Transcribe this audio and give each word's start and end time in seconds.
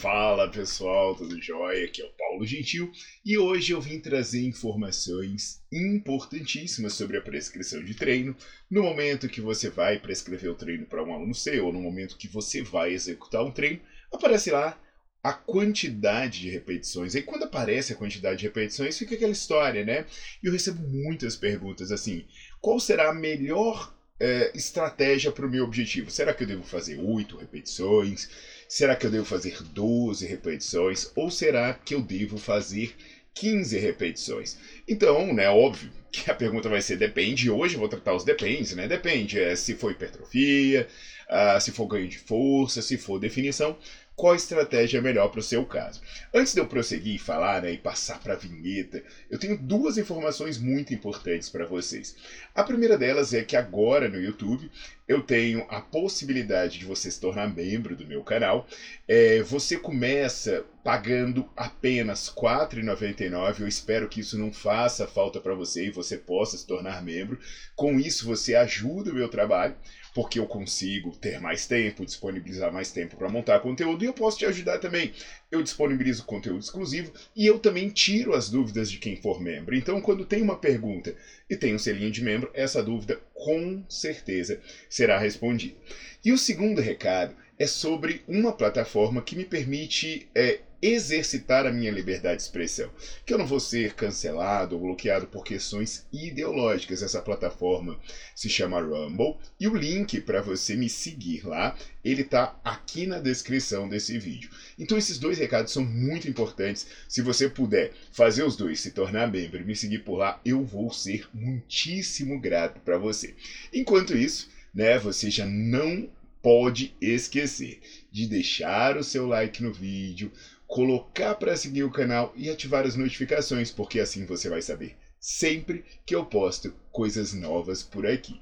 Fala 0.00 0.48
pessoal, 0.48 1.16
tudo 1.16 1.42
jóia? 1.42 1.84
Aqui 1.84 2.00
é 2.00 2.04
o 2.04 2.12
Paulo 2.16 2.46
Gentil 2.46 2.92
e 3.26 3.36
hoje 3.36 3.72
eu 3.72 3.80
vim 3.80 3.98
trazer 3.98 4.46
informações 4.46 5.60
importantíssimas 5.72 6.92
sobre 6.92 7.16
a 7.16 7.20
prescrição 7.20 7.82
de 7.82 7.94
treino 7.94 8.36
no 8.70 8.84
momento 8.84 9.28
que 9.28 9.40
você 9.40 9.68
vai 9.68 9.98
prescrever 9.98 10.52
o 10.52 10.54
treino 10.54 10.86
para 10.86 11.02
um 11.02 11.12
aluno 11.12 11.34
seu 11.34 11.66
ou 11.66 11.72
no 11.72 11.80
momento 11.80 12.16
que 12.16 12.28
você 12.28 12.62
vai 12.62 12.92
executar 12.92 13.44
um 13.44 13.50
treino, 13.50 13.80
aparece 14.12 14.52
lá 14.52 14.80
a 15.20 15.32
quantidade 15.32 16.42
de 16.42 16.50
repetições. 16.50 17.16
E 17.16 17.22
quando 17.22 17.42
aparece 17.42 17.92
a 17.92 17.96
quantidade 17.96 18.38
de 18.38 18.46
repetições, 18.46 18.96
fica 18.96 19.16
aquela 19.16 19.32
história, 19.32 19.84
né? 19.84 20.06
E 20.40 20.46
eu 20.46 20.52
recebo 20.52 20.80
muitas 20.80 21.34
perguntas 21.34 21.90
assim: 21.90 22.24
qual 22.60 22.78
será 22.78 23.10
a 23.10 23.14
melhor 23.14 23.97
é, 24.20 24.50
estratégia 24.54 25.30
para 25.30 25.46
o 25.46 25.48
meu 25.48 25.64
objetivo? 25.64 26.10
Será 26.10 26.32
que 26.32 26.42
eu 26.42 26.46
devo 26.46 26.62
fazer 26.62 26.96
8 26.98 27.36
repetições? 27.36 28.28
Será 28.68 28.94
que 28.94 29.06
eu 29.06 29.10
devo 29.10 29.24
fazer 29.24 29.62
12 29.62 30.26
repetições? 30.26 31.06
Ou 31.14 31.30
será 31.30 31.72
que 31.72 31.94
eu 31.94 32.00
devo 32.00 32.36
fazer 32.36 32.94
15 33.34 33.78
repetições? 33.78 34.56
Então, 34.86 35.32
né, 35.32 35.48
óbvio 35.48 35.92
que 36.10 36.30
a 36.30 36.34
pergunta 36.34 36.68
vai 36.68 36.80
ser 36.80 36.96
depende. 36.96 37.50
Hoje 37.50 37.76
vou 37.76 37.88
tratar 37.88 38.14
os 38.14 38.24
depende, 38.24 38.74
né? 38.74 38.86
Depende 38.88 39.38
é, 39.40 39.54
se 39.54 39.74
for 39.74 39.90
hipertrofia, 39.90 40.86
uh, 41.28 41.60
se 41.60 41.72
for 41.72 41.86
ganho 41.86 42.08
de 42.08 42.18
força, 42.18 42.82
se 42.82 42.96
for 42.96 43.18
definição 43.18 43.76
qual 44.18 44.34
estratégia 44.34 44.98
é 44.98 45.00
melhor 45.00 45.28
para 45.28 45.38
o 45.38 45.42
seu 45.42 45.64
caso. 45.64 46.02
Antes 46.34 46.52
de 46.52 46.58
eu 46.58 46.66
prosseguir 46.66 47.14
e 47.14 47.18
falar 47.18 47.62
né, 47.62 47.70
e 47.70 47.78
passar 47.78 48.18
para 48.18 48.34
a 48.34 48.36
vinheta, 48.36 49.00
eu 49.30 49.38
tenho 49.38 49.56
duas 49.56 49.96
informações 49.96 50.58
muito 50.58 50.92
importantes 50.92 51.48
para 51.48 51.64
vocês. 51.64 52.16
A 52.52 52.64
primeira 52.64 52.98
delas 52.98 53.32
é 53.32 53.44
que 53.44 53.56
agora 53.56 54.08
no 54.08 54.20
YouTube 54.20 54.68
eu 55.06 55.22
tenho 55.22 55.64
a 55.70 55.80
possibilidade 55.80 56.80
de 56.80 56.84
você 56.84 57.08
se 57.08 57.20
tornar 57.20 57.54
membro 57.54 57.94
do 57.94 58.04
meu 58.08 58.24
canal. 58.24 58.66
É, 59.06 59.40
você 59.42 59.76
começa 59.76 60.64
pagando 60.82 61.48
apenas 61.56 62.28
R$ 62.28 62.34
4,99. 62.42 63.60
Eu 63.60 63.68
espero 63.68 64.08
que 64.08 64.18
isso 64.18 64.36
não 64.36 64.52
faça 64.52 65.06
falta 65.06 65.38
para 65.40 65.54
você 65.54 65.86
e 65.86 65.90
você 66.02 66.16
possa 66.16 66.56
se 66.56 66.66
tornar 66.66 67.02
membro. 67.02 67.38
Com 67.74 67.98
isso, 67.98 68.24
você 68.24 68.54
ajuda 68.54 69.10
o 69.10 69.14
meu 69.14 69.28
trabalho 69.28 69.74
porque 70.14 70.38
eu 70.38 70.46
consigo 70.46 71.14
ter 71.16 71.38
mais 71.38 71.66
tempo, 71.66 72.04
disponibilizar 72.04 72.72
mais 72.72 72.90
tempo 72.90 73.16
para 73.16 73.28
montar 73.28 73.60
conteúdo 73.60 74.02
e 74.02 74.06
eu 74.06 74.12
posso 74.12 74.38
te 74.38 74.44
ajudar 74.46 74.78
também. 74.78 75.12
Eu 75.50 75.62
disponibilizo 75.62 76.24
conteúdo 76.24 76.60
exclusivo 76.60 77.12
e 77.36 77.46
eu 77.46 77.58
também 77.58 77.88
tiro 77.88 78.34
as 78.34 78.48
dúvidas 78.48 78.90
de 78.90 78.98
quem 78.98 79.14
for 79.14 79.40
membro. 79.40 79.74
Então, 79.76 80.00
quando 80.00 80.24
tem 80.24 80.42
uma 80.42 80.56
pergunta 80.56 81.14
e 81.48 81.54
tem 81.54 81.74
um 81.74 81.78
selinho 81.78 82.10
de 82.10 82.20
membro, 82.20 82.50
essa 82.52 82.82
dúvida 82.82 83.18
com 83.32 83.82
certeza 83.88 84.58
será 84.88 85.18
respondida. 85.18 85.76
E 86.24 86.32
o 86.32 86.38
segundo 86.38 86.80
recado 86.80 87.34
é 87.58 87.66
sobre 87.66 88.22
uma 88.28 88.52
plataforma 88.52 89.20
que 89.20 89.34
me 89.34 89.44
permite 89.44 90.28
é, 90.34 90.60
exercitar 90.80 91.66
a 91.66 91.72
minha 91.72 91.90
liberdade 91.90 92.36
de 92.36 92.42
expressão. 92.42 92.88
Que 93.26 93.34
eu 93.34 93.38
não 93.38 93.46
vou 93.46 93.58
ser 93.58 93.94
cancelado 93.94 94.76
ou 94.76 94.82
bloqueado 94.82 95.26
por 95.26 95.44
questões 95.44 96.06
ideológicas. 96.12 97.02
Essa 97.02 97.20
plataforma 97.20 97.98
se 98.34 98.48
chama 98.48 98.80
Rumble 98.80 99.36
e 99.58 99.66
o 99.66 99.74
link 99.74 100.20
para 100.20 100.40
você 100.40 100.76
me 100.76 100.88
seguir 100.88 101.46
lá, 101.46 101.76
ele 102.04 102.22
tá 102.22 102.58
aqui 102.62 103.06
na 103.06 103.18
descrição 103.18 103.88
desse 103.88 104.18
vídeo. 104.18 104.50
Então 104.78 104.96
esses 104.96 105.18
dois 105.18 105.38
recados 105.38 105.72
são 105.72 105.84
muito 105.84 106.28
importantes. 106.28 106.86
Se 107.08 107.20
você 107.20 107.48
puder 107.48 107.92
fazer 108.12 108.44
os 108.44 108.56
dois, 108.56 108.80
se 108.80 108.92
tornar 108.92 109.30
membro 109.30 109.60
e 109.60 109.64
me 109.64 109.74
seguir 109.74 110.04
por 110.04 110.18
lá, 110.18 110.40
eu 110.44 110.62
vou 110.62 110.92
ser 110.92 111.28
muitíssimo 111.34 112.38
grato 112.40 112.80
para 112.80 112.98
você. 112.98 113.34
Enquanto 113.72 114.16
isso, 114.16 114.48
né, 114.72 114.96
você 114.96 115.28
já 115.28 115.44
não 115.44 116.08
pode 116.42 116.94
esquecer 117.00 117.80
de 118.10 118.26
deixar 118.26 118.96
o 118.96 119.04
seu 119.04 119.26
like 119.26 119.62
no 119.62 119.72
vídeo, 119.72 120.32
colocar 120.66 121.34
para 121.34 121.56
seguir 121.56 121.84
o 121.84 121.90
canal 121.90 122.32
e 122.36 122.48
ativar 122.50 122.86
as 122.86 122.96
notificações, 122.96 123.70
porque 123.70 124.00
assim 124.00 124.26
você 124.26 124.48
vai 124.48 124.62
saber 124.62 124.96
sempre 125.20 125.84
que 126.06 126.14
eu 126.14 126.24
posto 126.24 126.74
coisas 126.92 127.32
novas 127.32 127.82
por 127.82 128.06
aqui. 128.06 128.40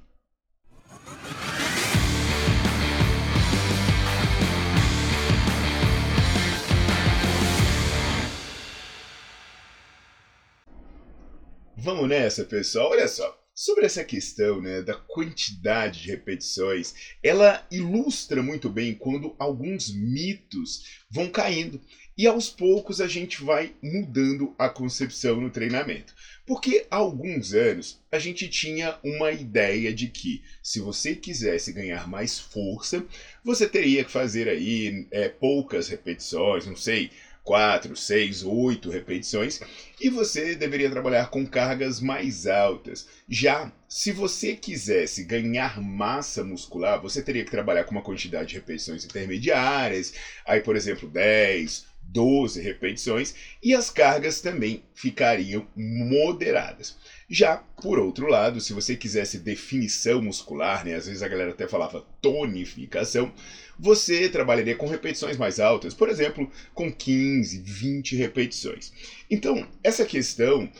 Vamos 11.77 12.09
nessa, 12.09 12.45
pessoal. 12.45 12.91
Olha 12.91 13.07
só. 13.07 13.46
Sobre 13.59 13.87
essa 13.87 14.05
questão 14.05 14.61
né, 14.61 14.83
da 14.83 14.93
quantidade 14.93 16.03
de 16.03 16.11
repetições, 16.11 16.95
ela 17.23 17.67
ilustra 17.71 18.43
muito 18.43 18.69
bem 18.69 18.95
quando 18.95 19.35
alguns 19.39 19.91
mitos 19.91 21.01
vão 21.09 21.31
caindo 21.31 21.81
e 22.19 22.27
aos 22.27 22.51
poucos 22.51 23.01
a 23.01 23.09
gente 23.09 23.43
vai 23.43 23.75
mudando 23.83 24.55
a 24.59 24.69
concepção 24.69 25.41
no 25.41 25.49
treinamento. 25.49 26.15
Porque 26.45 26.87
há 26.91 26.97
alguns 26.97 27.55
anos 27.55 27.99
a 28.13 28.19
gente 28.19 28.47
tinha 28.47 28.99
uma 29.03 29.33
ideia 29.33 29.91
de 29.91 30.09
que 30.09 30.43
se 30.63 30.79
você 30.79 31.15
quisesse 31.15 31.73
ganhar 31.73 32.07
mais 32.07 32.39
força, 32.39 33.07
você 33.43 33.67
teria 33.67 34.05
que 34.05 34.11
fazer 34.11 34.51
aí 34.51 35.07
é, 35.11 35.31
poucas 35.31 35.89
repetições, 35.89 36.67
não 36.67 36.77
sei, 36.77 37.11
4, 37.47 37.95
6, 37.95 38.43
8 38.43 38.91
repetições, 38.91 39.61
e 40.01 40.09
você 40.09 40.57
deveria 40.57 40.91
trabalhar 40.91 41.31
com 41.31 41.47
cargas 41.47 42.01
mais 42.01 42.45
altas. 42.45 43.07
Já 43.29 43.73
se 43.89 44.11
você 44.11 44.57
quisesse 44.57 45.23
ganhar 45.23 45.81
massa 45.81 46.43
muscular, 46.43 47.01
você 47.01 47.23
teria 47.23 47.45
que 47.45 47.51
trabalhar 47.51 47.85
com 47.85 47.93
uma 47.93 48.03
quantidade 48.03 48.49
de 48.49 48.55
repetições 48.57 49.05
intermediárias, 49.05 50.13
aí 50.45 50.61
por 50.61 50.75
exemplo 50.75 51.09
10, 51.09 51.87
12 52.03 52.61
repetições, 52.61 53.33
e 53.63 53.73
as 53.73 53.91
cargas 53.91 54.41
também 54.41 54.83
ficariam 54.93 55.69
moderadas. 55.77 56.97
Já, 57.29 57.57
por 57.83 57.99
outro 57.99 58.29
lado, 58.29 58.61
se 58.61 58.73
você 58.73 58.95
quisesse 58.95 59.39
definição 59.39 60.23
muscular, 60.23 60.85
né, 60.85 60.95
às 60.95 61.07
vezes 61.07 61.23
a 61.23 61.29
galera 61.29 61.51
até 61.51 61.67
falava 61.67 62.07
tonificação, 62.23 63.33
você 63.77 64.29
trabalharia 64.29 64.77
com 64.77 64.87
repetições 64.87 65.37
mais 65.37 65.59
altas, 65.59 65.93
por 65.93 66.09
exemplo, 66.09 66.51
com 66.73 66.91
15, 66.91 67.59
20 67.59 68.15
repetições. 68.15 68.93
Então, 69.29 69.67
essa 69.83 70.05
questão 70.05 70.71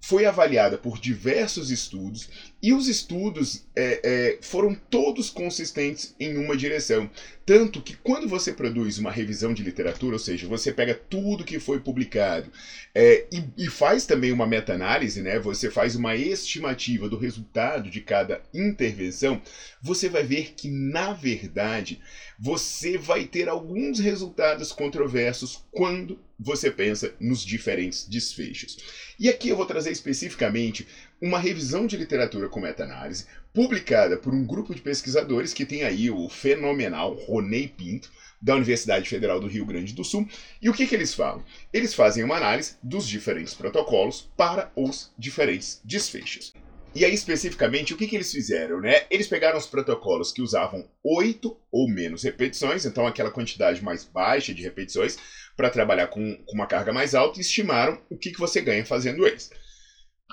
foi 0.00 0.24
avaliada 0.24 0.78
por 0.78 1.00
diversos 1.00 1.72
estudos 1.72 2.28
e 2.62 2.72
os 2.72 2.86
estudos 2.86 3.64
é, 3.74 4.00
é, 4.04 4.38
foram 4.40 4.72
todos 4.88 5.28
consistentes 5.28 6.14
em 6.20 6.36
uma 6.36 6.56
direção. 6.56 7.10
Tanto 7.46 7.80
que 7.80 7.94
quando 7.94 8.26
você 8.26 8.52
produz 8.52 8.98
uma 8.98 9.12
revisão 9.12 9.54
de 9.54 9.62
literatura, 9.62 10.16
ou 10.16 10.18
seja, 10.18 10.48
você 10.48 10.72
pega 10.72 10.92
tudo 10.92 11.44
que 11.44 11.60
foi 11.60 11.78
publicado 11.78 12.50
é, 12.92 13.24
e, 13.30 13.44
e, 13.56 13.70
faz 13.70 14.04
também 14.04 14.32
uma 14.32 14.48
meta-análise, 14.48 15.22
né? 15.22 15.38
você 15.38 15.70
faz 15.70 15.94
uma 15.94 16.16
estimativa 16.16 17.08
do 17.08 17.16
resultado 17.16 17.88
de 17.88 18.00
cada 18.00 18.42
intervenção, 18.52 19.40
você 19.80 20.08
vai 20.08 20.24
ver 20.24 20.54
que, 20.56 20.68
na 20.68 21.12
verdade, 21.12 22.00
você 22.36 22.98
vai 22.98 23.24
ter 23.24 23.48
alguns 23.48 24.00
resultados 24.00 24.72
controversos 24.72 25.62
quando 25.70 26.18
você 26.38 26.68
pensa 26.68 27.14
nos 27.20 27.44
diferentes 27.44 28.08
desfechos. 28.08 28.76
E 29.18 29.28
aqui 29.28 29.48
eu 29.50 29.56
vou 29.56 29.64
trazer 29.64 29.92
especificamente 29.92 30.84
uma 31.20 31.38
revisão 31.38 31.86
de 31.86 31.96
literatura 31.96 32.48
com 32.48 32.60
meta-análise 32.60 33.24
publicada 33.56 34.18
por 34.18 34.34
um 34.34 34.44
grupo 34.44 34.74
de 34.74 34.82
pesquisadores 34.82 35.54
que 35.54 35.64
tem 35.64 35.82
aí 35.82 36.10
o 36.10 36.28
fenomenal 36.28 37.14
Ronei 37.14 37.66
Pinto, 37.66 38.12
da 38.40 38.54
Universidade 38.54 39.08
Federal 39.08 39.40
do 39.40 39.46
Rio 39.46 39.64
Grande 39.64 39.94
do 39.94 40.04
Sul. 40.04 40.28
E 40.60 40.68
o 40.68 40.74
que, 40.74 40.86
que 40.86 40.94
eles 40.94 41.14
falam? 41.14 41.42
Eles 41.72 41.94
fazem 41.94 42.22
uma 42.22 42.36
análise 42.36 42.76
dos 42.82 43.08
diferentes 43.08 43.54
protocolos 43.54 44.30
para 44.36 44.70
os 44.76 45.10
diferentes 45.18 45.80
desfechos. 45.82 46.52
E 46.94 47.02
aí, 47.02 47.14
especificamente, 47.14 47.94
o 47.94 47.96
que, 47.96 48.06
que 48.06 48.14
eles 48.14 48.30
fizeram? 48.30 48.78
Né? 48.78 49.06
Eles 49.10 49.26
pegaram 49.26 49.56
os 49.56 49.66
protocolos 49.66 50.32
que 50.32 50.42
usavam 50.42 50.86
oito 51.02 51.58
ou 51.72 51.88
menos 51.88 52.24
repetições, 52.24 52.84
então 52.84 53.06
aquela 53.06 53.30
quantidade 53.30 53.82
mais 53.82 54.04
baixa 54.04 54.52
de 54.52 54.62
repetições, 54.62 55.16
para 55.56 55.70
trabalhar 55.70 56.08
com, 56.08 56.36
com, 56.44 56.54
uma 56.54 56.66
carga 56.66 56.92
mais 56.92 57.14
alta, 57.14 57.38
e 57.38 57.40
estimaram 57.40 57.98
o 58.10 58.18
que, 58.18 58.32
que 58.32 58.38
você 58.38 58.60
ganha 58.60 58.84
fazendo 58.84 59.26
eles. 59.26 59.50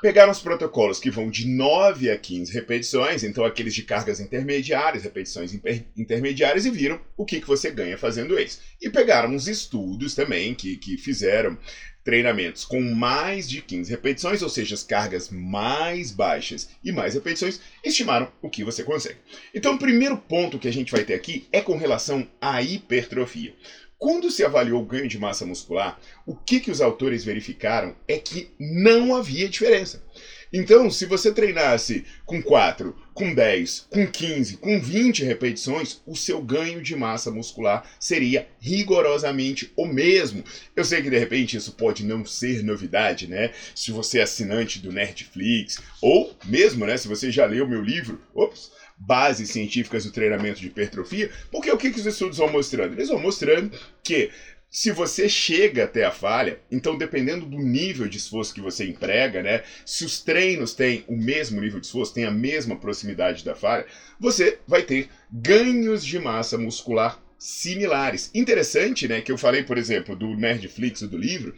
Pegaram 0.02 0.32
os 0.32 0.40
protocolos 0.40 1.00
que 1.00 1.10
vão 1.10 1.30
de 1.30 1.48
9 1.48 2.10
a 2.10 2.18
15 2.18 2.52
repetições, 2.52 3.24
então 3.24 3.46
aqueles 3.46 3.74
de 3.74 3.84
cargas 3.84 4.20
intermediárias, 4.20 5.04
repetições 5.04 5.54
intermediárias, 5.96 6.66
e 6.66 6.72
viram 6.72 7.00
o 7.16 7.24
que, 7.24 7.40
que 7.40 7.48
você 7.48 7.72
ganha 7.72 7.98
fazendo 7.98 8.38
eles. 8.38 8.60
E 8.82 8.90
pegaram 8.90 9.30
uns 9.30 9.48
estudos 9.48 10.14
também 10.14 10.54
que, 10.54 10.76
que 10.78 10.98
fizeram 10.98 11.58
treinamentos 12.04 12.66
com 12.66 12.82
mais 12.82 13.50
de 13.50 13.62
15 13.62 13.90
repetições, 13.90 14.42
ou 14.42 14.50
seja, 14.50 14.76
as 14.76 14.84
cargas 14.84 15.30
mais 15.30 16.12
baixas 16.12 16.70
e 16.84 16.92
mais 16.92 17.14
repetições, 17.14 17.62
estimaram 17.84 18.30
o 18.42 18.50
que 18.50 18.64
você 18.64 18.84
consegue. 18.84 19.20
Então, 19.54 19.76
o 19.76 19.80
primeiro 19.80 20.18
ponto 20.18 20.60
que 20.60 20.68
a 20.68 20.74
gente 20.74 20.92
vai 20.92 21.06
ter 21.06 21.14
aqui 21.14 21.48
é 21.52 21.62
com 21.62 21.78
relação 21.78 22.28
à 22.42 22.62
hipertrofia. 22.62 23.56
Quando 24.04 24.30
se 24.30 24.44
avaliou 24.44 24.82
o 24.82 24.86
ganho 24.86 25.08
de 25.08 25.18
massa 25.18 25.46
muscular, 25.46 25.98
o 26.26 26.36
que, 26.36 26.60
que 26.60 26.70
os 26.70 26.82
autores 26.82 27.24
verificaram 27.24 27.96
é 28.06 28.18
que 28.18 28.50
não 28.60 29.16
havia 29.16 29.48
diferença. 29.48 30.04
Então, 30.52 30.92
se 30.92 31.06
você 31.06 31.32
treinasse 31.32 32.04
com 32.26 32.44
4, 32.44 32.94
com 33.14 33.34
10, 33.34 33.88
com 33.90 34.06
15, 34.06 34.58
com 34.58 34.78
20 34.78 35.24
repetições, 35.24 36.02
o 36.06 36.18
seu 36.18 36.42
ganho 36.42 36.82
de 36.82 36.98
massa 36.98 37.32
muscular 37.32 37.90
seria 37.98 38.46
rigorosamente 38.60 39.72
o 39.74 39.86
mesmo. 39.86 40.44
Eu 40.76 40.84
sei 40.84 41.02
que 41.02 41.10
de 41.10 41.18
repente 41.18 41.56
isso 41.56 41.72
pode 41.72 42.04
não 42.04 42.26
ser 42.26 42.62
novidade, 42.62 43.26
né? 43.26 43.52
Se 43.74 43.94
você 43.94 44.20
é 44.20 44.24
assinante 44.24 44.80
do 44.80 44.92
Netflix, 44.92 45.82
ou 46.02 46.36
mesmo, 46.44 46.86
né, 46.86 46.98
se 46.98 47.08
você 47.08 47.32
já 47.32 47.46
leu 47.46 47.66
meu 47.66 47.82
livro, 47.82 48.22
ops, 48.36 48.70
bases 49.06 49.50
científicas 49.50 50.06
do 50.06 50.12
treinamento 50.12 50.60
de 50.60 50.68
hipertrofia, 50.68 51.30
porque 51.52 51.72
o 51.72 51.78
que, 51.78 51.92
que 51.92 52.00
os 52.00 52.06
estudos 52.06 52.38
vão 52.38 52.52
mostrando? 52.52 52.94
Eles 52.94 53.10
vão 53.10 53.20
mostrando 53.20 53.72
que 54.04 54.32
se 54.70 54.92
você 54.92 55.30
chega 55.30 55.84
até 55.84 56.04
a 56.04 56.10
falha, 56.10 56.60
então 56.72 56.98
dependendo 56.98 57.46
do 57.46 57.60
nível 57.60 58.08
de 58.08 58.18
esforço 58.18 58.54
que 58.54 58.62
você 58.62 58.88
emprega, 58.88 59.44
né, 59.44 59.64
se 59.86 60.04
os 60.04 60.20
treinos 60.20 60.74
têm 60.74 61.04
o 61.08 61.16
mesmo 61.16 61.62
nível 61.62 61.80
de 61.80 61.86
esforço, 61.86 62.14
têm 62.14 62.26
a 62.26 62.32
mesma 62.32 62.76
proximidade 62.76 63.46
da 63.46 63.54
falha, 63.54 63.86
você 64.20 64.58
vai 64.68 64.82
ter 64.82 65.10
ganhos 65.32 66.04
de 66.04 66.18
massa 66.18 66.58
muscular 66.58 67.22
similares. 67.38 68.32
Interessante, 68.34 69.08
né, 69.08 69.22
que 69.22 69.32
eu 69.32 69.38
falei, 69.38 69.64
por 69.64 69.78
exemplo, 69.78 70.16
do 70.16 70.36
Nerdflix, 70.36 71.02
do 71.02 71.18
livro, 71.18 71.54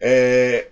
é, 0.00 0.66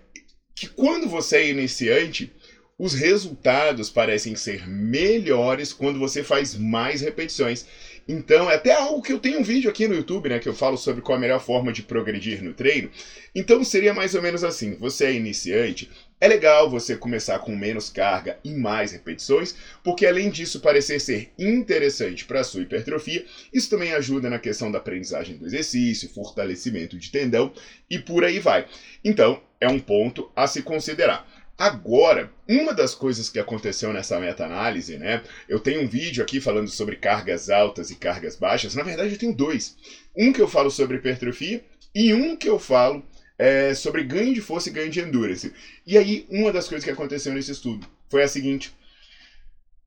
que 0.55 0.67
quando 0.67 1.09
você 1.09 1.37
é 1.37 1.49
iniciante, 1.51 2.33
os 2.79 2.95
resultados 2.95 3.91
parecem 3.91 4.37
ser 4.37 4.69
melhores 4.69 5.73
quando 5.73 5.99
você 5.99 6.23
faz 6.23 6.55
mais 6.55 7.01
repetições. 7.01 7.67
Então, 8.07 8.51
é 8.51 8.55
até 8.55 8.73
algo 8.73 9.03
que 9.03 9.13
eu 9.13 9.19
tenho 9.19 9.41
um 9.41 9.43
vídeo 9.43 9.69
aqui 9.69 9.87
no 9.87 9.95
YouTube, 9.95 10.31
né, 10.31 10.39
que 10.39 10.49
eu 10.49 10.55
falo 10.55 10.79
sobre 10.79 11.03
qual 11.03 11.19
a 11.19 11.21
melhor 11.21 11.41
forma 11.41 11.73
de 11.73 11.83
progredir 11.83 12.43
no 12.43 12.55
treino. 12.55 12.89
Então, 13.35 13.63
seria 13.63 13.93
mais 13.93 14.15
ou 14.15 14.23
menos 14.23 14.43
assim: 14.45 14.77
você 14.77 15.07
é 15.07 15.13
iniciante, 15.13 15.91
é 16.21 16.27
legal 16.27 16.71
você 16.71 16.97
começar 16.97 17.39
com 17.41 17.55
menos 17.55 17.91
carga 17.91 18.39
e 18.43 18.51
mais 18.51 18.93
repetições, 18.93 19.55
porque 19.85 20.07
além 20.07 20.31
disso 20.31 20.61
parecer 20.61 21.01
ser 21.01 21.33
interessante 21.39 22.25
para 22.25 22.41
a 22.41 22.45
sua 22.45 22.63
hipertrofia, 22.63 23.27
isso 23.53 23.69
também 23.69 23.93
ajuda 23.93 24.31
na 24.31 24.39
questão 24.39 24.71
da 24.71 24.79
aprendizagem 24.79 25.37
do 25.37 25.45
exercício, 25.45 26.09
fortalecimento 26.09 26.97
de 26.97 27.11
tendão 27.11 27.53
e 27.91 27.99
por 27.99 28.25
aí 28.25 28.39
vai. 28.39 28.67
Então, 29.05 29.43
é 29.61 29.69
um 29.69 29.79
ponto 29.79 30.31
a 30.35 30.47
se 30.47 30.63
considerar. 30.63 31.29
Agora, 31.59 32.33
uma 32.49 32.73
das 32.73 32.95
coisas 32.95 33.29
que 33.29 33.39
aconteceu 33.39 33.93
nessa 33.93 34.21
meta-análise, 34.21 34.97
né? 34.97 35.25
Eu 35.49 35.59
tenho 35.59 35.83
um 35.83 35.89
vídeo 35.89 36.23
aqui 36.23 36.41
falando 36.41 36.69
sobre 36.69 36.95
cargas 36.95 37.51
altas 37.51 37.91
e 37.91 37.97
cargas 37.97 38.37
baixas. 38.37 38.77
Na 38.77 38.85
verdade, 38.85 39.15
eu 39.15 39.19
tenho 39.19 39.35
dois. 39.35 39.77
Um 40.17 40.33
que 40.33 40.41
eu 40.41 40.47
falo 40.47 40.71
sobre 40.71 40.99
hipertrofia 40.99 41.65
e 41.93 42.15
um 42.15 42.37
que 42.37 42.49
eu 42.49 42.61
falo 42.61 43.05
é, 43.37 43.75
sobre 43.75 44.05
ganho 44.05 44.33
de 44.33 44.41
força 44.41 44.69
e 44.69 44.73
ganho 44.73 44.89
de 44.89 45.01
endurance. 45.01 45.53
E 45.85 45.99
aí, 45.99 46.29
uma 46.31 46.53
das 46.53 46.69
coisas 46.69 46.85
que 46.85 46.93
aconteceu 46.93 47.35
nesse 47.35 47.51
estudo 47.51 47.89
foi 48.09 48.23
a 48.23 48.29
seguinte: 48.29 48.73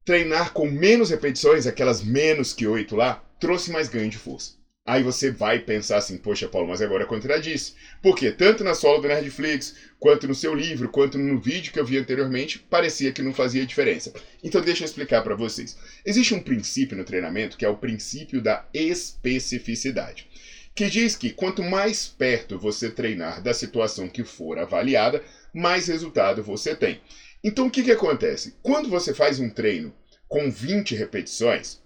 treinar 0.03 0.51
com 0.51 0.69
menos 0.69 1.09
repetições, 1.09 1.65
aquelas 1.65 2.03
menos 2.03 2.51
que 2.51 2.67
oito 2.67 2.97
lá, 2.97 3.23
trouxe 3.39 3.71
mais 3.71 3.87
ganho 3.87 4.09
de 4.09 4.17
força. 4.17 4.60
Aí 4.83 5.03
você 5.03 5.29
vai 5.29 5.59
pensar 5.59 5.97
assim, 5.97 6.17
poxa, 6.17 6.47
Paulo, 6.47 6.67
mas 6.67 6.81
agora 6.81 7.05
contradisse. 7.05 7.75
Porque 8.01 8.31
tanto 8.31 8.63
na 8.63 8.73
solo 8.73 8.99
do 8.99 9.07
Nerdflix, 9.07 9.75
quanto 9.99 10.27
no 10.27 10.33
seu 10.33 10.55
livro, 10.55 10.89
quanto 10.89 11.19
no 11.19 11.39
vídeo 11.39 11.71
que 11.71 11.79
eu 11.79 11.85
vi 11.85 11.97
anteriormente, 11.97 12.57
parecia 12.57 13.11
que 13.11 13.21
não 13.21 13.31
fazia 13.31 13.65
diferença. 13.65 14.11
Então 14.43 14.59
deixa 14.59 14.83
eu 14.83 14.85
explicar 14.85 15.21
para 15.21 15.35
vocês. 15.35 15.77
Existe 16.03 16.33
um 16.33 16.41
princípio 16.41 16.97
no 16.97 17.03
treinamento 17.03 17.57
que 17.57 17.65
é 17.65 17.69
o 17.69 17.77
princípio 17.77 18.41
da 18.41 18.67
especificidade, 18.73 20.27
que 20.73 20.89
diz 20.89 21.15
que 21.15 21.29
quanto 21.29 21.61
mais 21.61 22.07
perto 22.07 22.57
você 22.57 22.89
treinar 22.89 23.43
da 23.43 23.53
situação 23.53 24.09
que 24.09 24.23
for 24.23 24.57
avaliada, 24.57 25.23
mais 25.53 25.87
resultado 25.87 26.41
você 26.41 26.75
tem. 26.75 26.99
Então 27.43 27.67
o 27.67 27.71
que, 27.71 27.83
que 27.83 27.91
acontece? 27.91 28.55
Quando 28.63 28.89
você 28.89 29.13
faz 29.13 29.39
um 29.39 29.49
treino 29.49 29.93
com 30.27 30.49
20 30.49 30.95
repetições, 30.95 31.79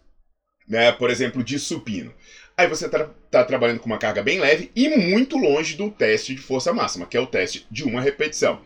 né, 0.68 0.92
por 0.92 1.10
exemplo, 1.10 1.44
de 1.44 1.60
supino, 1.60 2.14
Aí 2.58 2.68
você 2.68 2.86
está 2.86 3.10
tá 3.30 3.44
trabalhando 3.44 3.82
com 3.82 3.88
uma 3.88 3.98
carga 3.98 4.24
bem 4.24 4.40
leve 4.40 4.72
e 4.74 4.88
muito 4.88 5.36
longe 5.38 5.76
do 5.76 5.92
teste 5.92 6.34
de 6.34 6.42
força 6.42 6.72
máxima, 6.72 7.06
que 7.06 7.18
é 7.18 7.20
o 7.20 7.28
teste 7.28 7.68
de 7.70 7.84
uma 7.84 8.00
repetição. 8.00 8.62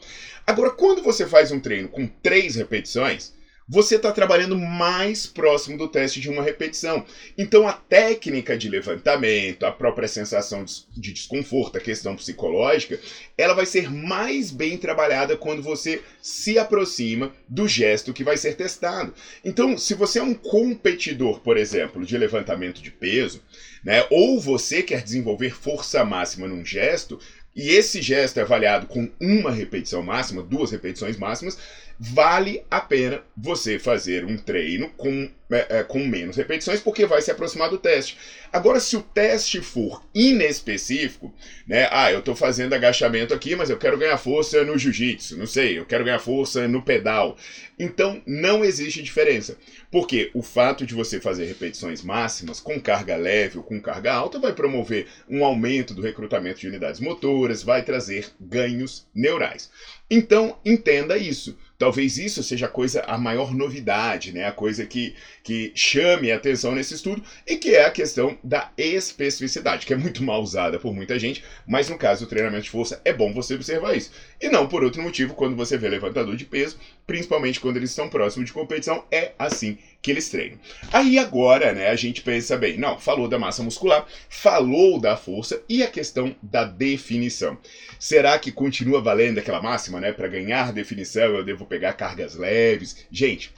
Agora, 0.45 0.69
quando 0.69 1.01
você 1.01 1.25
faz 1.25 1.51
um 1.51 1.59
treino 1.59 1.87
com 1.87 2.05
três 2.07 2.55
repetições, 2.55 3.33
você 3.69 3.97
está 3.97 4.11
trabalhando 4.11 4.57
mais 4.57 5.27
próximo 5.27 5.77
do 5.77 5.87
teste 5.87 6.19
de 6.19 6.27
uma 6.27 6.41
repetição. 6.41 7.05
Então, 7.37 7.67
a 7.67 7.73
técnica 7.73 8.57
de 8.57 8.67
levantamento, 8.67 9.63
a 9.63 9.71
própria 9.71 10.07
sensação 10.07 10.65
de 10.97 11.13
desconforto, 11.13 11.77
a 11.77 11.81
questão 11.81 12.15
psicológica, 12.15 12.99
ela 13.37 13.53
vai 13.53 13.67
ser 13.67 13.91
mais 13.91 14.49
bem 14.49 14.75
trabalhada 14.75 15.37
quando 15.37 15.61
você 15.61 16.01
se 16.19 16.57
aproxima 16.57 17.31
do 17.47 17.67
gesto 17.67 18.11
que 18.11 18.23
vai 18.23 18.37
ser 18.37 18.55
testado. 18.55 19.13
Então, 19.45 19.77
se 19.77 19.93
você 19.93 20.17
é 20.17 20.23
um 20.23 20.33
competidor, 20.33 21.39
por 21.41 21.55
exemplo, 21.55 22.03
de 22.03 22.17
levantamento 22.17 22.81
de 22.81 22.89
peso, 22.89 23.43
né, 23.83 24.05
ou 24.09 24.39
você 24.39 24.81
quer 24.81 25.03
desenvolver 25.03 25.51
força 25.51 26.03
máxima 26.03 26.47
num 26.47 26.65
gesto, 26.65 27.19
e 27.55 27.69
esse 27.69 28.01
gesto 28.01 28.39
é 28.39 28.43
avaliado 28.43 28.87
com 28.87 29.09
uma 29.19 29.51
repetição 29.51 30.01
máxima, 30.01 30.41
duas 30.41 30.71
repetições 30.71 31.17
máximas, 31.17 31.57
vale 31.99 32.63
a 32.71 32.79
pena 32.79 33.21
você 33.35 33.77
fazer 33.77 34.23
um 34.23 34.37
treino 34.37 34.89
com, 34.91 35.29
é, 35.51 35.79
é, 35.79 35.83
com 35.83 35.99
menos 35.99 36.37
repetições, 36.37 36.79
porque 36.79 37.05
vai 37.05 37.21
se 37.21 37.29
aproximar 37.29 37.69
do 37.69 37.77
teste. 37.77 38.17
Agora, 38.53 38.79
se 38.79 38.95
o 38.95 39.01
teste 39.01 39.59
for 39.61 40.01
inespecífico, 40.15 41.33
né? 41.67 41.89
Ah, 41.91 42.11
eu 42.11 42.19
estou 42.19 42.35
fazendo 42.35 42.73
agachamento 42.73 43.33
aqui, 43.33 43.55
mas 43.55 43.69
eu 43.69 43.77
quero 43.77 43.97
ganhar 43.97 44.17
força 44.17 44.63
no 44.63 44.77
jiu-jitsu, 44.77 45.37
não 45.37 45.45
sei, 45.45 45.77
eu 45.77 45.85
quero 45.85 46.05
ganhar 46.05 46.19
força 46.19 46.67
no 46.67 46.81
pedal. 46.81 47.35
Então, 47.77 48.21
não 48.25 48.63
existe 48.63 49.01
diferença. 49.01 49.57
Porque 49.91 50.29
o 50.33 50.41
fato 50.41 50.85
de 50.85 50.93
você 50.93 51.19
fazer 51.19 51.45
repetições 51.45 52.03
máximas 52.03 52.59
com 52.59 52.79
carga 52.79 53.15
leve 53.15 53.57
ou 53.57 53.63
com 53.63 53.81
carga 53.81 54.13
alta 54.13 54.37
vai 54.37 54.53
promover 54.53 55.07
um 55.29 55.43
aumento 55.43 55.93
do 55.93 56.01
recrutamento 56.01 56.59
de 56.59 56.67
unidades 56.67 56.99
motoras, 56.99 57.38
vai 57.63 57.81
trazer 57.83 58.31
ganhos 58.39 59.07
neurais. 59.13 59.69
Então, 60.09 60.57
entenda 60.65 61.17
isso. 61.17 61.55
Talvez 61.79 62.17
isso 62.17 62.43
seja 62.43 62.65
a 62.65 62.69
coisa, 62.69 63.01
a 63.07 63.17
maior 63.17 63.55
novidade, 63.55 64.33
né? 64.33 64.45
a 64.45 64.51
coisa 64.51 64.85
que, 64.85 65.15
que 65.41 65.71
chame 65.73 66.29
a 66.29 66.35
atenção 66.35 66.75
nesse 66.75 66.93
estudo 66.93 67.23
e 67.47 67.55
que 67.55 67.73
é 67.73 67.85
a 67.85 67.89
questão 67.89 68.37
da 68.43 68.69
especificidade, 68.77 69.85
que 69.85 69.93
é 69.93 69.97
muito 69.97 70.21
mal 70.21 70.43
usada 70.43 70.77
por 70.77 70.93
muita 70.93 71.17
gente, 71.17 71.41
mas 71.65 71.87
no 71.87 71.97
caso 71.97 72.25
do 72.25 72.29
treinamento 72.29 72.63
de 72.63 72.69
força 72.69 73.01
é 73.05 73.13
bom 73.13 73.31
você 73.31 73.55
observar 73.55 73.95
isso. 73.95 74.11
E 74.41 74.49
não 74.49 74.67
por 74.67 74.83
outro 74.83 75.01
motivo, 75.01 75.33
quando 75.33 75.55
você 75.55 75.77
vê 75.77 75.87
levantador 75.87 76.35
de 76.35 76.43
peso, 76.43 76.77
principalmente 77.07 77.61
quando 77.61 77.77
eles 77.77 77.91
estão 77.91 78.09
próximos 78.09 78.47
de 78.47 78.53
competição, 78.53 79.05
é 79.09 79.31
assim 79.39 79.77
que 80.01 80.11
eles 80.11 80.29
treinam. 80.29 80.59
Aí 80.91 81.17
agora, 81.17 81.73
né, 81.73 81.89
a 81.89 81.95
gente 81.95 82.21
pensa 82.21 82.57
bem, 82.57 82.77
não, 82.77 82.99
falou 82.99 83.27
da 83.27 83.39
massa 83.39 83.63
muscular, 83.63 84.05
falou 84.29 84.99
da 84.99 85.15
força 85.15 85.61
e 85.67 85.81
a 85.81 85.87
questão 85.87 86.35
da 86.43 86.65
definição. 86.65 87.57
Será 87.97 88.37
que 88.37 88.51
continua 88.51 89.01
valendo 89.01 89.39
aquela 89.39 89.61
máxima, 89.61 89.99
né, 89.99 90.11
para 90.11 90.27
ganhar 90.27 90.73
definição 90.73 91.35
eu 91.35 91.43
devo 91.43 91.65
pegar 91.69 91.93
cargas 91.93 92.35
leves. 92.35 93.05
Gente, 93.11 93.53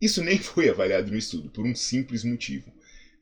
isso 0.00 0.22
nem 0.22 0.38
foi 0.40 0.68
avaliado 0.68 1.10
no 1.10 1.18
estudo 1.18 1.48
por 1.50 1.64
um 1.64 1.74
simples 1.74 2.24
motivo. 2.24 2.72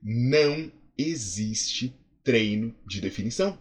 Não 0.02 0.72
existe 0.96 1.94
treino 2.24 2.74
de 2.86 3.00
definição. 3.00 3.58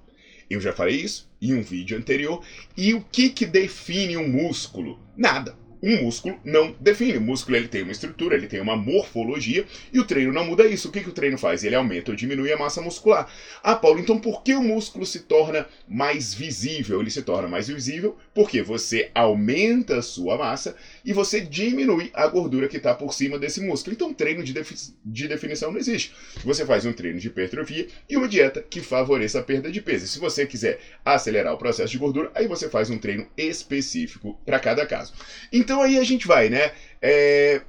Eu 0.49 0.61
já 0.61 0.71
falei 0.71 0.95
isso 0.95 1.29
em 1.41 1.53
um 1.53 1.61
vídeo 1.61 1.97
anterior. 1.97 2.43
E 2.77 2.93
o 2.93 3.01
que, 3.01 3.29
que 3.29 3.45
define 3.45 4.15
um 4.15 4.27
músculo? 4.27 4.99
Nada. 5.17 5.57
Um 5.81 6.03
músculo 6.03 6.39
não 6.43 6.75
define. 6.79 7.17
O 7.17 7.21
músculo 7.21 7.57
ele 7.57 7.67
tem 7.67 7.83
uma 7.83 7.91
estrutura, 7.91 8.35
ele 8.35 8.47
tem 8.47 8.59
uma 8.59 8.75
morfologia 8.75 9.65
e 9.91 9.99
o 9.99 10.05
treino 10.05 10.33
não 10.33 10.45
muda 10.45 10.65
isso. 10.65 10.89
O 10.89 10.91
que, 10.91 11.01
que 11.01 11.09
o 11.09 11.13
treino 11.13 11.37
faz? 11.37 11.63
Ele 11.63 11.75
aumenta 11.75 12.11
ou 12.11 12.17
diminui 12.17 12.51
a 12.51 12.57
massa 12.57 12.81
muscular. 12.81 13.31
Ah, 13.63 13.75
Paulo, 13.75 13.99
então 13.99 14.19
por 14.19 14.43
que 14.43 14.53
o 14.53 14.63
músculo 14.63 15.05
se 15.05 15.21
torna 15.21 15.67
mais 15.87 16.33
visível? 16.33 17.01
Ele 17.01 17.09
se 17.09 17.21
torna 17.21 17.47
mais 17.47 17.67
visível 17.67 18.17
porque 18.33 18.61
você 18.61 19.11
aumenta 19.13 19.97
a 19.97 20.01
sua 20.01 20.37
massa 20.37 20.75
e 21.03 21.13
você 21.13 21.41
diminui 21.41 22.09
a 22.13 22.27
gordura 22.27 22.67
que 22.67 22.77
está 22.77 22.93
por 22.93 23.13
cima 23.13 23.37
desse 23.37 23.61
músculo. 23.61 23.93
Então, 23.93 24.13
treino 24.13 24.43
de, 24.43 24.53
defi 24.53 24.75
de 25.03 25.27
definição 25.27 25.71
não 25.71 25.79
existe. 25.79 26.13
Você 26.43 26.65
faz 26.65 26.85
um 26.85 26.93
treino 26.93 27.19
de 27.19 27.27
hipertrofia 27.27 27.87
e 28.09 28.17
uma 28.17 28.27
dieta 28.27 28.63
que 28.67 28.81
favoreça 28.81 29.39
a 29.39 29.43
perda 29.43 29.71
de 29.71 29.81
peso. 29.81 30.05
E 30.05 30.07
se 30.07 30.19
você 30.19 30.45
quiser 30.45 30.79
acelerar 31.03 31.53
o 31.53 31.57
processo 31.57 31.91
de 31.91 31.97
gordura, 31.97 32.31
aí 32.35 32.47
você 32.47 32.69
faz 32.69 32.89
um 32.89 32.97
treino 32.97 33.27
específico 33.37 34.39
para 34.45 34.59
cada 34.59 34.85
caso. 34.85 35.13
Então 35.51 35.66
aí 35.81 35.97
a 35.97 36.03
gente 36.03 36.27
vai, 36.27 36.49
né? 36.49 36.71
É, 37.01 37.61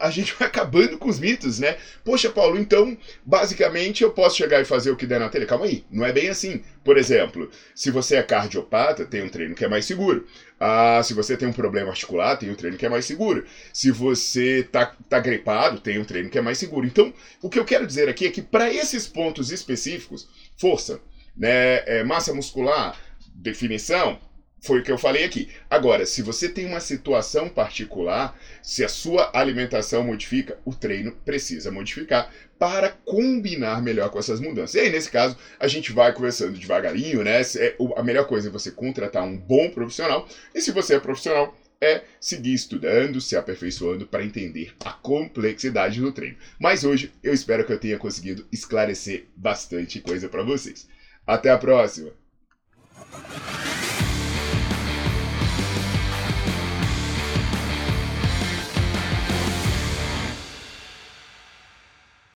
a 0.00 0.10
gente 0.10 0.34
vai 0.38 0.46
acabando 0.46 0.96
com 0.98 1.08
os 1.08 1.18
mitos, 1.18 1.58
né? 1.58 1.76
Poxa, 2.04 2.30
Paulo, 2.30 2.58
então, 2.58 2.96
basicamente 3.24 4.02
eu 4.02 4.10
posso 4.10 4.36
chegar 4.36 4.60
e 4.60 4.64
fazer 4.64 4.90
o 4.90 4.96
que 4.96 5.06
der 5.06 5.18
na 5.18 5.28
telha. 5.28 5.46
Calma 5.46 5.64
aí, 5.64 5.84
não 5.90 6.06
é 6.06 6.12
bem 6.12 6.28
assim. 6.28 6.62
Por 6.84 6.96
exemplo, 6.96 7.50
se 7.74 7.90
você 7.90 8.16
é 8.16 8.22
cardiopata, 8.22 9.04
tem 9.04 9.22
um 9.22 9.28
treino 9.28 9.54
que 9.54 9.64
é 9.64 9.68
mais 9.68 9.84
seguro. 9.84 10.26
Ah, 10.60 11.00
se 11.02 11.12
você 11.12 11.36
tem 11.36 11.48
um 11.48 11.52
problema 11.52 11.90
articular, 11.90 12.36
tem 12.36 12.50
um 12.50 12.54
treino 12.54 12.76
que 12.76 12.86
é 12.86 12.88
mais 12.88 13.04
seguro. 13.04 13.44
Se 13.72 13.90
você 13.90 14.62
tá, 14.70 14.94
tá 15.08 15.18
gripado, 15.18 15.80
tem 15.80 15.98
um 15.98 16.04
treino 16.04 16.30
que 16.30 16.38
é 16.38 16.42
mais 16.42 16.58
seguro. 16.58 16.86
Então, 16.86 17.12
o 17.42 17.50
que 17.50 17.58
eu 17.58 17.64
quero 17.64 17.86
dizer 17.86 18.08
aqui 18.08 18.26
é 18.26 18.30
que 18.30 18.42
para 18.42 18.72
esses 18.72 19.06
pontos 19.06 19.50
específicos, 19.50 20.28
força, 20.56 21.00
né, 21.36 21.82
é, 21.86 22.04
massa 22.04 22.32
muscular, 22.32 22.96
definição, 23.34 24.18
foi 24.60 24.80
o 24.80 24.82
que 24.82 24.90
eu 24.90 24.98
falei 24.98 25.24
aqui. 25.24 25.48
Agora, 25.70 26.04
se 26.04 26.22
você 26.22 26.48
tem 26.48 26.66
uma 26.66 26.80
situação 26.80 27.48
particular, 27.48 28.38
se 28.62 28.84
a 28.84 28.88
sua 28.88 29.30
alimentação 29.32 30.04
modifica, 30.04 30.58
o 30.64 30.74
treino 30.74 31.12
precisa 31.24 31.70
modificar 31.70 32.30
para 32.58 32.88
combinar 32.88 33.80
melhor 33.80 34.10
com 34.10 34.18
essas 34.18 34.40
mudanças. 34.40 34.74
E 34.74 34.80
aí, 34.80 34.90
nesse 34.90 35.10
caso, 35.10 35.36
a 35.60 35.68
gente 35.68 35.92
vai 35.92 36.12
conversando 36.12 36.58
devagarinho, 36.58 37.22
né? 37.22 37.40
É, 37.40 37.76
a 37.96 38.02
melhor 38.02 38.26
coisa 38.26 38.48
é 38.48 38.52
você 38.52 38.70
contratar 38.70 39.22
um 39.22 39.36
bom 39.36 39.70
profissional. 39.70 40.28
E 40.54 40.60
se 40.60 40.72
você 40.72 40.96
é 40.96 41.00
profissional, 41.00 41.56
é 41.80 42.02
seguir 42.20 42.54
estudando, 42.54 43.20
se 43.20 43.36
aperfeiçoando 43.36 44.06
para 44.06 44.24
entender 44.24 44.74
a 44.84 44.92
complexidade 44.92 46.00
do 46.00 46.10
treino. 46.10 46.36
Mas 46.58 46.82
hoje 46.82 47.12
eu 47.22 47.32
espero 47.32 47.64
que 47.64 47.72
eu 47.72 47.78
tenha 47.78 47.96
conseguido 47.96 48.46
esclarecer 48.50 49.26
bastante 49.36 50.00
coisa 50.00 50.28
para 50.28 50.42
vocês. 50.42 50.88
Até 51.24 51.50
a 51.50 51.58
próxima! 51.58 52.10